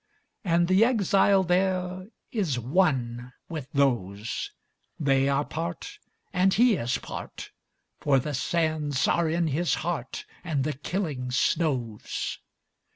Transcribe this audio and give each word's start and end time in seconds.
And 0.43 0.67
the 0.67 0.83
exile 0.83 1.45
thereIs 1.45 2.57
one 2.57 3.33
with 3.49 3.67
those; 3.71 4.49
They 4.99 5.29
are 5.29 5.45
part, 5.45 5.99
and 6.33 6.51
he 6.51 6.73
is 6.73 6.97
part, 6.97 7.51
For 7.99 8.17
the 8.17 8.33
sands 8.33 9.07
are 9.07 9.29
in 9.29 9.45
his 9.49 9.75
heart, 9.85 10.25
And 10.43 10.63
the 10.63 10.73
killing 10.73 11.29
snows. 11.29 12.39